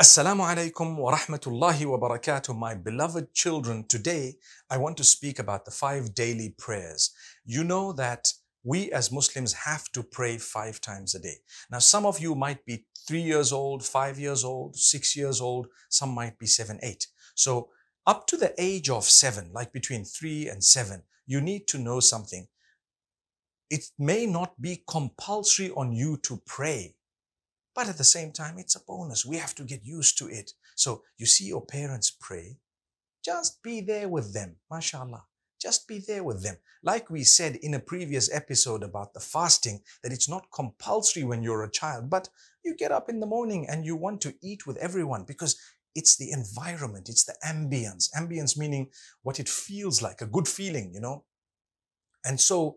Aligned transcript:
Assalamu 0.00 0.46
alaikum 0.46 0.96
wa 0.96 1.14
rahmatullahi 1.14 1.84
wa 1.84 1.98
barakatuh, 1.98 2.56
my 2.56 2.74
beloved 2.74 3.34
children. 3.34 3.84
Today, 3.86 4.36
I 4.70 4.78
want 4.78 4.96
to 4.96 5.04
speak 5.04 5.38
about 5.38 5.66
the 5.66 5.70
five 5.70 6.14
daily 6.14 6.54
prayers. 6.56 7.10
You 7.44 7.64
know 7.64 7.92
that 7.92 8.32
we 8.64 8.90
as 8.92 9.12
Muslims 9.12 9.52
have 9.52 9.92
to 9.92 10.02
pray 10.02 10.38
five 10.38 10.80
times 10.80 11.14
a 11.14 11.18
day. 11.18 11.34
Now, 11.70 11.80
some 11.80 12.06
of 12.06 12.18
you 12.18 12.34
might 12.34 12.64
be 12.64 12.86
three 13.06 13.20
years 13.20 13.52
old, 13.52 13.84
five 13.84 14.18
years 14.18 14.42
old, 14.42 14.74
six 14.74 15.14
years 15.14 15.38
old, 15.38 15.66
some 15.90 16.14
might 16.14 16.38
be 16.38 16.46
seven, 16.46 16.78
eight. 16.82 17.06
So, 17.34 17.68
up 18.06 18.26
to 18.28 18.38
the 18.38 18.54
age 18.56 18.88
of 18.88 19.04
seven, 19.04 19.50
like 19.52 19.70
between 19.70 20.06
three 20.06 20.48
and 20.48 20.64
seven, 20.64 21.02
you 21.26 21.42
need 21.42 21.68
to 21.68 21.78
know 21.78 22.00
something. 22.00 22.48
It 23.68 23.84
may 23.98 24.24
not 24.24 24.62
be 24.62 24.82
compulsory 24.88 25.70
on 25.72 25.92
you 25.92 26.16
to 26.22 26.40
pray 26.46 26.94
but 27.80 27.88
at 27.88 27.96
the 27.96 28.04
same 28.04 28.30
time, 28.30 28.58
it's 28.58 28.76
a 28.76 28.84
bonus. 28.86 29.24
We 29.24 29.38
have 29.38 29.54
to 29.54 29.64
get 29.64 29.86
used 29.86 30.18
to 30.18 30.28
it. 30.28 30.52
So 30.76 31.02
you 31.16 31.24
see 31.24 31.46
your 31.46 31.64
parents 31.64 32.10
pray, 32.10 32.58
just 33.24 33.62
be 33.62 33.80
there 33.80 34.06
with 34.06 34.34
them. 34.34 34.56
mashallah. 34.70 35.24
Just 35.58 35.88
be 35.88 35.98
there 35.98 36.22
with 36.22 36.42
them. 36.42 36.56
Like 36.82 37.08
we 37.08 37.24
said 37.24 37.56
in 37.56 37.72
a 37.72 37.80
previous 37.80 38.30
episode 38.30 38.82
about 38.82 39.14
the 39.14 39.20
fasting, 39.20 39.80
that 40.02 40.12
it's 40.12 40.28
not 40.28 40.52
compulsory 40.54 41.24
when 41.24 41.42
you're 41.42 41.64
a 41.64 41.70
child, 41.70 42.10
but 42.10 42.28
you 42.62 42.76
get 42.76 42.92
up 42.92 43.08
in 43.08 43.18
the 43.18 43.26
morning 43.26 43.66
and 43.66 43.86
you 43.86 43.96
want 43.96 44.20
to 44.22 44.34
eat 44.42 44.66
with 44.66 44.76
everyone 44.76 45.24
because 45.24 45.58
it's 45.94 46.18
the 46.18 46.32
environment, 46.32 47.08
it's 47.08 47.24
the 47.24 47.36
ambience. 47.46 48.10
Ambience 48.14 48.58
meaning 48.58 48.90
what 49.22 49.40
it 49.40 49.48
feels 49.48 50.02
like, 50.02 50.20
a 50.20 50.26
good 50.26 50.46
feeling, 50.46 50.92
you 50.92 51.00
know. 51.00 51.24
And 52.26 52.38
so 52.38 52.76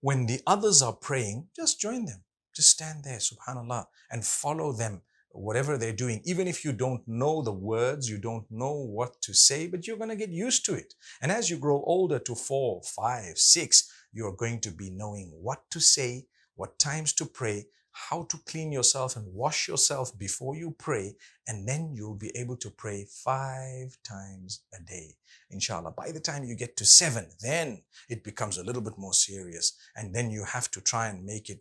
when 0.00 0.26
the 0.26 0.42
others 0.46 0.80
are 0.80 0.94
praying, 0.94 1.48
just 1.56 1.80
join 1.80 2.04
them. 2.04 2.22
Just 2.56 2.70
stand 2.70 3.04
there, 3.04 3.18
subhanAllah, 3.18 3.84
and 4.10 4.24
follow 4.24 4.72
them, 4.72 5.02
whatever 5.30 5.76
they're 5.76 5.92
doing. 5.92 6.22
Even 6.24 6.48
if 6.48 6.64
you 6.64 6.72
don't 6.72 7.06
know 7.06 7.42
the 7.42 7.52
words, 7.52 8.08
you 8.08 8.16
don't 8.16 8.46
know 8.50 8.72
what 8.72 9.20
to 9.20 9.34
say, 9.34 9.66
but 9.66 9.86
you're 9.86 9.98
going 9.98 10.08
to 10.08 10.16
get 10.16 10.30
used 10.30 10.64
to 10.64 10.74
it. 10.74 10.94
And 11.20 11.30
as 11.30 11.50
you 11.50 11.58
grow 11.58 11.82
older 11.84 12.18
to 12.20 12.34
four, 12.34 12.80
five, 12.82 13.36
six, 13.36 13.92
you're 14.10 14.32
going 14.32 14.60
to 14.60 14.70
be 14.70 14.88
knowing 14.88 15.32
what 15.34 15.68
to 15.72 15.80
say, 15.80 16.28
what 16.54 16.78
times 16.78 17.12
to 17.12 17.26
pray, 17.26 17.66
how 17.92 18.22
to 18.24 18.38
clean 18.46 18.72
yourself 18.72 19.16
and 19.16 19.26
wash 19.34 19.68
yourself 19.68 20.18
before 20.18 20.56
you 20.56 20.74
pray, 20.78 21.16
and 21.46 21.68
then 21.68 21.92
you'll 21.94 22.14
be 22.14 22.34
able 22.34 22.56
to 22.56 22.70
pray 22.70 23.06
five 23.10 23.98
times 24.02 24.62
a 24.74 24.82
day. 24.82 25.16
Inshallah. 25.50 25.92
By 25.92 26.10
the 26.10 26.20
time 26.20 26.44
you 26.44 26.56
get 26.56 26.76
to 26.78 26.86
seven, 26.86 27.26
then 27.40 27.82
it 28.08 28.24
becomes 28.24 28.56
a 28.56 28.64
little 28.64 28.82
bit 28.82 28.96
more 28.96 29.14
serious. 29.14 29.74
And 29.94 30.14
then 30.14 30.30
you 30.30 30.44
have 30.44 30.70
to 30.72 30.80
try 30.80 31.08
and 31.08 31.24
make 31.24 31.50
it 31.50 31.60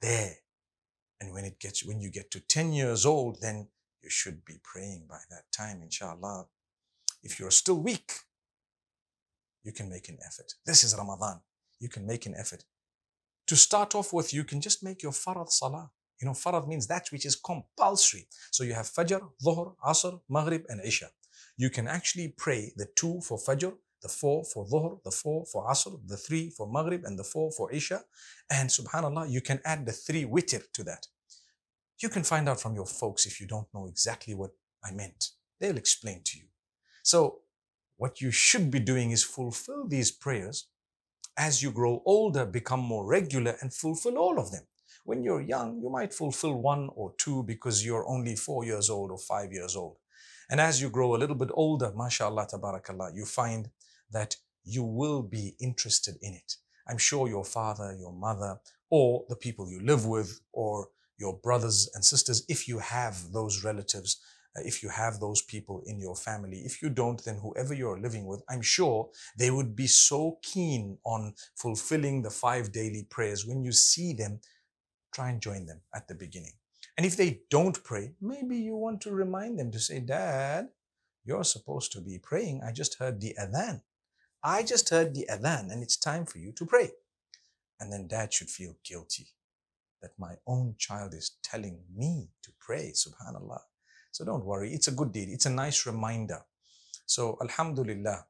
there. 0.00 0.36
And 1.20 1.32
when 1.32 1.44
it 1.44 1.58
gets, 1.58 1.84
when 1.84 2.00
you 2.00 2.10
get 2.10 2.30
to 2.32 2.40
10 2.40 2.72
years 2.72 3.04
old, 3.04 3.40
then 3.40 3.68
you 4.02 4.10
should 4.10 4.44
be 4.44 4.54
praying 4.62 5.06
by 5.08 5.18
that 5.30 5.50
time, 5.52 5.82
inshallah. 5.82 6.46
If 7.22 7.40
you're 7.40 7.50
still 7.50 7.80
weak, 7.80 8.12
you 9.64 9.72
can 9.72 9.90
make 9.90 10.08
an 10.08 10.18
effort. 10.24 10.52
This 10.64 10.84
is 10.84 10.96
Ramadan. 10.96 11.40
You 11.80 11.88
can 11.88 12.06
make 12.06 12.26
an 12.26 12.34
effort. 12.36 12.64
To 13.48 13.56
start 13.56 13.94
off 13.94 14.12
with, 14.12 14.32
you 14.32 14.44
can 14.44 14.60
just 14.60 14.82
make 14.84 15.02
your 15.02 15.12
farad 15.12 15.50
salah. 15.50 15.90
You 16.20 16.26
know, 16.26 16.32
farad 16.32 16.68
means 16.68 16.86
that 16.86 17.08
which 17.10 17.26
is 17.26 17.36
compulsory. 17.36 18.28
So 18.50 18.64
you 18.64 18.74
have 18.74 18.86
Fajr, 18.86 19.20
Dhuhr, 19.44 19.74
Asr, 19.84 20.20
Maghrib, 20.28 20.64
and 20.68 20.80
Isha. 20.84 21.10
You 21.56 21.70
can 21.70 21.88
actually 21.88 22.34
pray 22.36 22.72
the 22.76 22.86
two 22.94 23.20
for 23.22 23.38
Fajr, 23.38 23.74
the 24.02 24.08
four 24.08 24.44
for 24.44 24.66
Dhuhr, 24.66 25.02
the 25.02 25.10
four 25.10 25.44
for 25.46 25.66
Asr, 25.66 25.98
the 26.06 26.16
three 26.16 26.50
for 26.50 26.70
Maghrib, 26.70 27.04
and 27.04 27.18
the 27.18 27.24
four 27.24 27.50
for 27.52 27.72
Isha. 27.72 28.00
And 28.50 28.68
subhanAllah, 28.68 29.30
you 29.30 29.40
can 29.40 29.60
add 29.64 29.86
the 29.86 29.92
three 29.92 30.24
witr 30.24 30.62
to 30.72 30.84
that. 30.84 31.06
You 32.00 32.08
can 32.08 32.22
find 32.22 32.48
out 32.48 32.60
from 32.60 32.74
your 32.74 32.86
folks 32.86 33.26
if 33.26 33.40
you 33.40 33.46
don't 33.46 33.66
know 33.74 33.86
exactly 33.86 34.34
what 34.34 34.50
I 34.84 34.92
meant. 34.92 35.30
They'll 35.60 35.76
explain 35.76 36.22
to 36.24 36.38
you. 36.38 36.44
So, 37.02 37.40
what 37.96 38.20
you 38.20 38.30
should 38.30 38.70
be 38.70 38.78
doing 38.78 39.10
is 39.10 39.24
fulfill 39.24 39.88
these 39.88 40.12
prayers. 40.12 40.68
As 41.36 41.62
you 41.62 41.72
grow 41.72 42.02
older, 42.04 42.46
become 42.46 42.80
more 42.80 43.04
regular 43.04 43.56
and 43.60 43.74
fulfill 43.74 44.18
all 44.18 44.38
of 44.38 44.52
them. 44.52 44.62
When 45.04 45.24
you're 45.24 45.40
young, 45.40 45.80
you 45.82 45.90
might 45.90 46.14
fulfill 46.14 46.54
one 46.60 46.90
or 46.94 47.14
two 47.18 47.42
because 47.42 47.84
you're 47.84 48.08
only 48.08 48.36
four 48.36 48.64
years 48.64 48.88
old 48.90 49.10
or 49.10 49.18
five 49.18 49.52
years 49.52 49.74
old. 49.74 49.96
And 50.50 50.60
as 50.60 50.80
you 50.80 50.88
grow 50.88 51.14
a 51.14 51.18
little 51.18 51.36
bit 51.36 51.50
older, 51.52 51.92
mashallah, 51.94 52.48
tabarakallah, 52.52 53.14
you 53.14 53.24
find 53.24 53.70
that 54.10 54.36
you 54.64 54.82
will 54.82 55.22
be 55.22 55.54
interested 55.60 56.16
in 56.22 56.34
it. 56.34 56.54
I'm 56.88 56.98
sure 56.98 57.28
your 57.28 57.44
father, 57.44 57.94
your 57.98 58.12
mother, 58.12 58.58
or 58.90 59.24
the 59.28 59.36
people 59.36 59.70
you 59.70 59.80
live 59.84 60.06
with, 60.06 60.40
or 60.52 60.88
your 61.18 61.36
brothers 61.38 61.90
and 61.94 62.04
sisters, 62.04 62.44
if 62.48 62.66
you 62.68 62.78
have 62.78 63.32
those 63.32 63.64
relatives, 63.64 64.20
uh, 64.56 64.62
if 64.64 64.82
you 64.82 64.88
have 64.88 65.20
those 65.20 65.42
people 65.42 65.82
in 65.84 66.00
your 66.00 66.16
family. 66.16 66.58
If 66.64 66.80
you 66.80 66.88
don't, 66.88 67.22
then 67.24 67.36
whoever 67.36 67.74
you're 67.74 68.00
living 68.00 68.24
with, 68.24 68.42
I'm 68.48 68.62
sure 68.62 69.10
they 69.36 69.50
would 69.50 69.76
be 69.76 69.86
so 69.86 70.38
keen 70.42 70.98
on 71.04 71.34
fulfilling 71.56 72.22
the 72.22 72.30
five 72.30 72.72
daily 72.72 73.06
prayers. 73.10 73.44
When 73.44 73.62
you 73.62 73.72
see 73.72 74.14
them, 74.14 74.40
try 75.12 75.30
and 75.30 75.42
join 75.42 75.66
them 75.66 75.82
at 75.94 76.08
the 76.08 76.14
beginning. 76.14 76.52
And 76.98 77.06
if 77.06 77.16
they 77.16 77.42
don't 77.48 77.82
pray, 77.84 78.12
maybe 78.20 78.58
you 78.58 78.74
want 78.74 79.00
to 79.02 79.12
remind 79.12 79.58
them 79.58 79.70
to 79.70 79.78
say, 79.78 80.00
Dad, 80.00 80.68
you're 81.24 81.44
supposed 81.44 81.92
to 81.92 82.00
be 82.00 82.18
praying. 82.18 82.62
I 82.66 82.72
just 82.72 82.98
heard 82.98 83.20
the 83.20 83.36
adhan. 83.40 83.82
I 84.42 84.64
just 84.64 84.88
heard 84.88 85.14
the 85.14 85.28
adhan 85.30 85.70
and 85.70 85.82
it's 85.82 85.96
time 85.96 86.26
for 86.26 86.38
you 86.38 86.52
to 86.52 86.66
pray. 86.66 86.90
And 87.78 87.92
then 87.92 88.08
dad 88.08 88.32
should 88.32 88.50
feel 88.50 88.76
guilty 88.84 89.28
that 90.02 90.18
my 90.18 90.34
own 90.46 90.74
child 90.78 91.14
is 91.14 91.36
telling 91.42 91.78
me 91.94 92.30
to 92.42 92.50
pray, 92.58 92.92
subhanallah. 92.94 93.60
So 94.10 94.24
don't 94.24 94.44
worry, 94.44 94.72
it's 94.72 94.88
a 94.88 94.92
good 94.92 95.12
deed. 95.12 95.28
It's 95.28 95.46
a 95.46 95.50
nice 95.50 95.86
reminder. 95.86 96.40
So 97.06 97.38
alhamdulillah, 97.40 98.26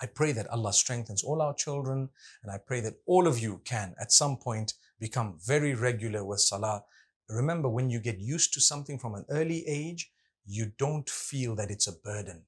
I 0.00 0.06
pray 0.06 0.32
that 0.32 0.48
Allah 0.48 0.72
strengthens 0.72 1.24
all 1.24 1.40
our 1.40 1.54
children 1.54 2.08
and 2.42 2.52
I 2.52 2.58
pray 2.58 2.80
that 2.80 2.94
all 3.06 3.26
of 3.26 3.38
you 3.38 3.62
can 3.64 3.94
at 4.00 4.12
some 4.12 4.36
point 4.36 4.74
become 5.00 5.38
very 5.44 5.74
regular 5.74 6.24
with 6.24 6.40
salah. 6.40 6.84
Remember, 7.28 7.68
when 7.68 7.90
you 7.90 8.00
get 8.00 8.18
used 8.18 8.52
to 8.54 8.60
something 8.60 8.98
from 8.98 9.14
an 9.14 9.24
early 9.30 9.66
age, 9.66 10.10
you 10.46 10.72
don't 10.78 11.08
feel 11.08 11.54
that 11.56 11.70
it's 11.70 11.86
a 11.86 11.92
burden. 11.92 12.42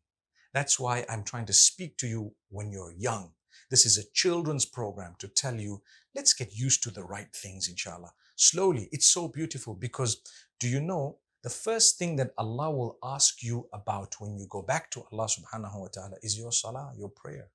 That's 0.53 0.79
why 0.79 1.05
I'm 1.09 1.25
trying 1.25 1.47
to 1.47 1.53
speak 1.53 1.97
to 1.99 2.07
you 2.07 2.33
when 2.49 2.71
you're 2.73 2.93
young. 2.97 3.33
This 3.71 3.87
is 3.87 3.99
a 3.99 4.11
children's 4.13 4.65
program 4.65 5.15
to 5.19 5.29
tell 5.29 5.59
you, 5.59 5.83
let's 6.15 6.35
get 6.35 6.55
used 6.55 6.83
to 6.85 6.91
the 6.91 7.05
right 7.05 7.33
things, 7.35 7.69
inshallah. 7.69 8.13
Slowly, 8.37 8.89
it's 8.93 9.07
so 9.07 9.29
beautiful 9.29 9.75
because 9.75 10.21
do 10.61 10.69
you 10.69 10.81
know 10.81 11.19
the 11.43 11.51
first 11.51 11.99
thing 11.99 12.17
that 12.17 12.33
Allah 12.39 12.71
will 12.71 12.99
ask 13.03 13.43
you 13.43 13.69
about 13.73 14.17
when 14.19 14.37
you 14.37 14.47
go 14.51 14.63
back 14.63 14.91
to 14.91 15.05
Allah 15.13 15.27
subhanahu 15.27 15.81
wa 15.81 15.89
ta'ala 15.89 16.17
is 16.23 16.39
your 16.39 16.53
salah, 16.53 16.93
your 16.97 17.09
prayer. 17.09 17.49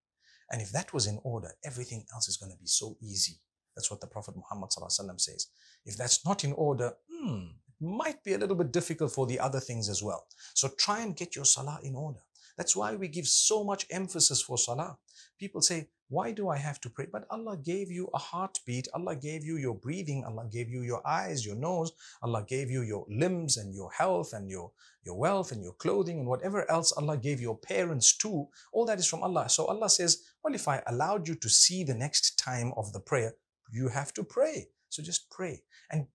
And 0.50 0.62
if 0.62 0.72
that 0.72 0.94
was 0.94 1.08
in 1.08 1.20
order, 1.24 1.52
everything 1.64 2.06
else 2.14 2.28
is 2.28 2.38
going 2.38 2.52
to 2.52 2.58
be 2.58 2.68
so 2.68 2.98
easy. 3.02 3.40
That's 3.76 3.90
what 3.90 4.02
the 4.02 4.08
Prophet 4.08 4.36
Muhammad 4.36 4.72
says. 4.72 5.48
If 5.86 5.98
that's 5.98 6.26
not 6.26 6.44
in 6.44 6.54
order, 6.54 6.94
hmm, 7.22 7.44
might 7.80 8.24
be 8.24 8.34
a 8.34 8.38
little 8.38 8.56
bit 8.56 8.72
difficult 8.72 9.12
for 9.12 9.26
the 9.26 9.40
other 9.40 9.60
things 9.60 9.90
as 9.90 10.02
well. 10.02 10.26
So 10.54 10.70
try 10.78 11.02
and 11.02 11.16
get 11.16 11.36
your 11.36 11.46
salah 11.46 11.80
in 11.84 11.96
order. 11.96 12.20
That's 12.58 12.76
why 12.76 12.96
we 12.96 13.08
give 13.08 13.28
so 13.28 13.64
much 13.64 13.86
emphasis 13.90 14.42
for 14.42 14.58
salah. 14.58 14.98
People 15.40 15.62
say, 15.62 15.90
why 16.10 16.32
do 16.32 16.50
I 16.50 16.58
have 16.58 16.82
to 16.82 16.90
pray? 16.90 17.08
But 17.12 17.26
Allah 17.30 17.56
gave 17.56 17.90
you 17.90 18.10
a 18.14 18.18
heartbeat. 18.18 18.90
Allah 18.94 19.16
gave 19.16 19.46
you 19.46 19.56
your 19.56 19.76
breathing. 19.76 20.26
Allah 20.26 20.46
gave 20.52 20.70
you 20.70 20.82
your 20.82 21.02
eyes, 21.08 21.46
your 21.46 21.56
nose. 21.56 21.94
Allah 22.22 22.44
gave 22.46 22.70
you 22.70 22.82
your 22.82 23.06
limbs 23.10 23.56
and 23.56 23.74
your 23.74 23.90
health 23.92 24.34
and 24.34 24.50
your, 24.50 24.72
your 25.06 25.18
wealth 25.18 25.54
and 25.54 25.64
your 25.64 25.74
clothing 25.74 26.20
and 26.20 26.28
whatever 26.28 26.70
else 26.70 26.92
Allah 26.92 27.18
gave 27.18 27.40
your 27.40 27.58
parents 27.58 28.18
too. 28.18 28.50
All 28.74 28.86
that 28.86 29.00
is 29.00 29.08
from 29.08 29.24
Allah. 29.24 29.48
So 29.48 29.68
Allah 29.68 29.90
says, 29.90 30.22
well, 30.44 30.54
if 30.54 30.68
I 30.68 30.84
allowed 30.88 31.30
you 31.30 31.36
to 31.36 31.50
see 31.50 31.86
the 31.86 31.96
next 31.96 32.38
time 32.38 32.74
of 32.76 32.92
the 32.92 33.00
prayer, 33.00 33.34
you 33.72 33.88
have 33.88 34.14
to 34.16 34.24
pray. 34.24 34.68
So 34.90 35.02
just 35.02 35.32
pray. 35.32 35.64
And 35.90 36.08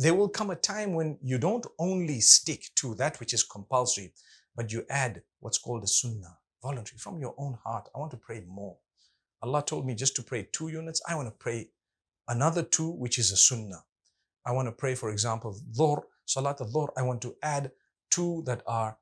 there 0.00 0.14
will 0.14 0.30
come 0.30 0.50
a 0.50 0.56
time 0.56 0.94
when 0.94 1.18
you 1.22 1.36
don't 1.36 1.66
only 1.78 2.20
stick 2.20 2.62
to 2.76 2.94
that 2.94 3.20
which 3.20 3.34
is 3.34 3.42
compulsory, 3.42 4.14
but 4.56 4.72
you 4.72 4.82
add 4.88 5.20
what's 5.40 5.58
called 5.58 5.84
a 5.84 5.86
sunnah, 5.86 6.38
voluntary, 6.62 6.98
from 6.98 7.20
your 7.20 7.34
own 7.36 7.58
heart. 7.62 7.90
I 7.94 7.98
want 7.98 8.10
to 8.12 8.16
pray 8.16 8.42
more. 8.48 8.76
Allah 9.42 9.62
told 9.62 9.84
me 9.84 9.94
just 9.94 10.16
to 10.16 10.22
pray 10.22 10.48
two 10.52 10.68
units. 10.68 11.02
I 11.06 11.14
want 11.16 11.28
to 11.28 11.34
pray 11.38 11.68
another 12.28 12.62
two, 12.62 12.88
which 12.88 13.18
is 13.18 13.30
a 13.30 13.36
sunnah. 13.36 13.84
I 14.46 14.52
want 14.52 14.68
to 14.68 14.72
pray, 14.72 14.94
for 14.94 15.10
example, 15.10 15.54
dhuhr, 15.78 16.00
salat 16.24 16.62
al-dhuhr. 16.62 16.88
I 16.96 17.02
want 17.02 17.20
to 17.20 17.36
add 17.42 17.70
two 18.10 18.42
that 18.46 18.62
are 18.66 18.96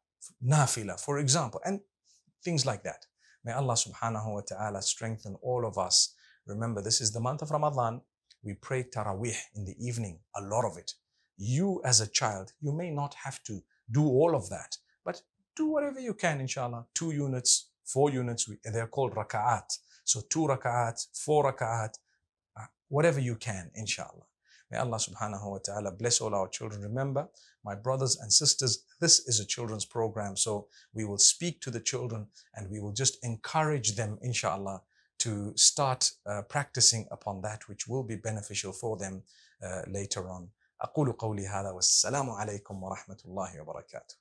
nafila, 0.45 0.99
for 1.01 1.21
example, 1.21 1.61
and 1.65 1.79
things 2.43 2.67
like 2.67 2.83
that. 2.83 3.07
May 3.45 3.53
Allah 3.53 3.75
subhanahu 3.75 4.35
wa 4.35 4.41
ta'ala 4.41 4.83
strengthen 4.83 5.37
all 5.43 5.65
of 5.65 5.79
us. 5.79 6.17
Remember, 6.45 6.83
this 6.83 7.01
is 7.01 7.13
the 7.13 7.21
month 7.21 7.43
of 7.43 7.53
Ramadan. 7.53 8.01
We 8.43 8.55
pray 8.55 8.85
Taraweeh 8.85 9.37
in 9.55 9.65
the 9.65 9.75
evening, 9.79 10.21
a 10.37 10.43
lot 10.43 10.65
of 10.65 10.77
it. 10.77 10.93
You 11.37 11.81
as 11.85 12.01
a 12.01 12.07
child, 12.07 12.53
you 12.61 12.73
may 12.73 12.91
not 12.91 13.15
have 13.25 13.43
to 13.45 13.61
do 13.91 14.05
all 14.07 14.35
of 14.35 14.49
that, 14.51 14.77
but 15.05 15.23
do 15.57 15.67
whatever 15.67 16.01
you 16.01 16.15
can, 16.15 16.41
inshallah. 16.41 16.87
Two 16.95 17.13
units, 17.13 17.71
four 17.85 18.11
units, 18.11 18.49
they're 18.65 18.87
called 18.87 19.15
raka'at. 19.15 19.71
So 20.05 20.21
two 20.31 20.47
raka'at, 20.47 21.07
four 21.15 21.53
raka'at, 21.53 21.99
uh, 22.57 22.67
whatever 22.89 23.21
you 23.21 23.37
can, 23.37 23.71
inshallah. 23.75 24.27
May 24.71 24.79
Allah 24.79 24.99
subhanahu 24.99 25.51
wa 25.51 25.59
ta'ala 25.65 25.93
bless 25.93 26.21
all 26.21 26.35
our 26.35 26.49
children. 26.49 26.83
Remember, 26.83 27.29
my 27.65 27.75
brothers 27.75 28.19
and 28.21 28.31
sisters, 28.33 28.85
this 29.01 29.27
is 29.27 29.41
a 29.41 29.47
children's 29.47 29.87
program. 29.87 30.37
So 30.37 30.69
we 30.93 31.05
will 31.05 31.19
speak 31.19 31.61
to 31.63 31.71
the 31.71 31.81
children 31.81 32.27
and 32.55 32.71
we 32.71 32.79
will 32.81 32.93
just 32.93 33.19
encourage 33.25 33.97
them, 33.97 34.19
inshallah, 34.21 34.83
to 35.18 35.54
start 35.56 36.12
uh, 36.26 36.42
practicing 36.50 37.08
upon 37.12 37.42
that 37.42 37.68
which 37.70 37.88
will 37.88 38.04
be 38.04 38.16
beneficial 38.16 38.74
for 38.74 38.98
them 38.98 39.24
uh, 39.62 39.84
later 39.88 40.30
on. 40.30 40.50
أقول 40.82 41.12
قولي 41.12 41.48
هذا 41.48 41.72
والسلام 41.72 42.30
عليكم 42.30 42.84
ورحمة 42.84 43.18
الله 43.26 43.62
وبركاته 43.62 44.16